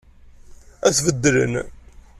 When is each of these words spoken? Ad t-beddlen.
Ad 0.87 0.93
t-beddlen. 0.95 1.53